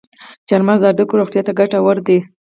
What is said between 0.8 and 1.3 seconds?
د هډوکو